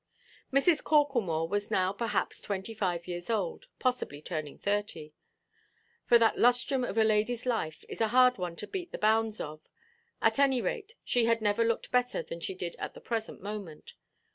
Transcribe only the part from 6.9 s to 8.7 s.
a ladyʼs life is a hard one to